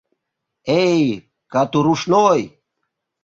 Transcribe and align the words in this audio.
—Эй, 0.85 1.01
катурушной! 1.53 2.41